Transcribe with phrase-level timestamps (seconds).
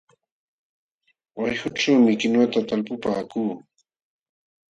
[1.39, 3.51] Wayqućhuumi kinwata talpupaakuu.